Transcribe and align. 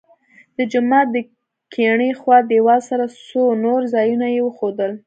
د 0.57 0.59
جومات 0.71 1.07
د 1.11 1.17
کیڼې 1.73 2.09
خوا 2.19 2.37
دیوال 2.51 2.81
سره 2.89 3.05
څو 3.27 3.43
نور 3.65 3.81
ځایونه 3.93 4.27
یې 4.35 4.41
وښودل. 4.43 4.91